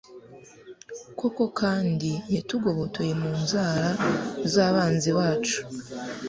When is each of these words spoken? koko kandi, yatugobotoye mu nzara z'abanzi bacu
koko 1.19 1.43
kandi, 1.59 2.11
yatugobotoye 2.35 3.13
mu 3.21 3.31
nzara 3.41 3.87
z'abanzi 4.53 5.09
bacu 5.17 5.57